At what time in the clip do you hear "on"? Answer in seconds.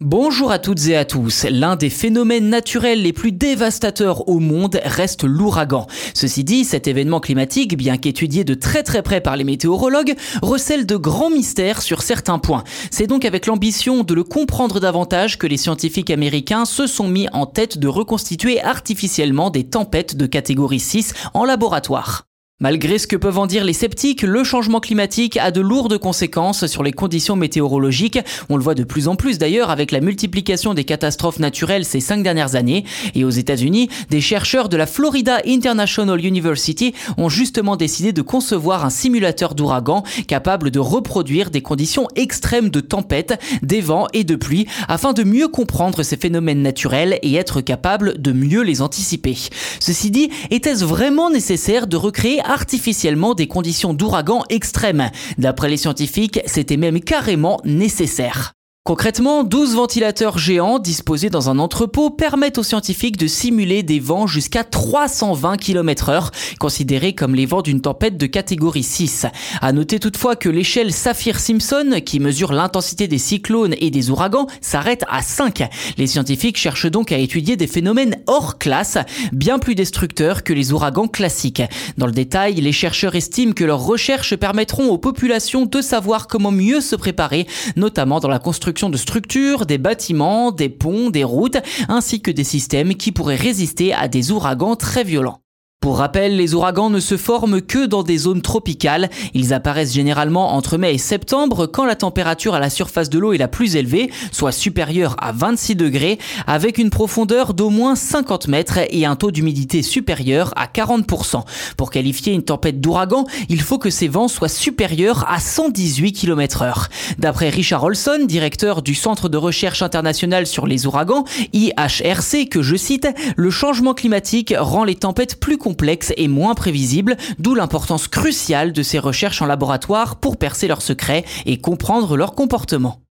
28.48-28.56